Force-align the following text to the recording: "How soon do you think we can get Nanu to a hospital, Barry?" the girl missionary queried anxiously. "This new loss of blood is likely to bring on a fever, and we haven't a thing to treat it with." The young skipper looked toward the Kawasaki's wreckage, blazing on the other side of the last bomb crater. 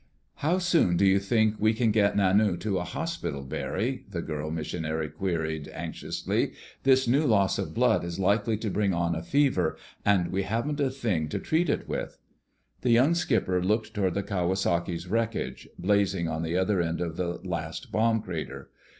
"How 0.37 0.57
soon 0.57 0.97
do 0.97 1.05
you 1.05 1.19
think 1.19 1.57
we 1.59 1.75
can 1.75 1.91
get 1.91 2.15
Nanu 2.17 2.57
to 2.61 2.79
a 2.79 2.83
hospital, 2.83 3.43
Barry?" 3.43 4.03
the 4.09 4.23
girl 4.23 4.49
missionary 4.49 5.09
queried 5.09 5.67
anxiously. 5.67 6.53
"This 6.81 7.07
new 7.07 7.23
loss 7.27 7.59
of 7.59 7.75
blood 7.75 8.03
is 8.03 8.17
likely 8.19 8.57
to 8.57 8.71
bring 8.71 8.95
on 8.95 9.13
a 9.13 9.21
fever, 9.21 9.77
and 10.03 10.31
we 10.31 10.41
haven't 10.41 10.79
a 10.79 10.89
thing 10.89 11.29
to 11.29 11.37
treat 11.37 11.69
it 11.69 11.87
with." 11.87 12.17
The 12.81 12.89
young 12.89 13.13
skipper 13.13 13.61
looked 13.63 13.93
toward 13.93 14.15
the 14.15 14.23
Kawasaki's 14.23 15.05
wreckage, 15.07 15.69
blazing 15.77 16.27
on 16.27 16.41
the 16.41 16.57
other 16.57 16.81
side 16.81 16.99
of 16.99 17.15
the 17.15 17.33
last 17.43 17.91
bomb 17.91 18.23
crater. 18.23 18.71